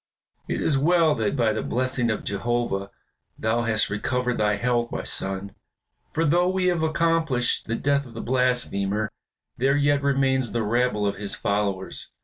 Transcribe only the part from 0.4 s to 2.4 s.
"It is well that by the blessing of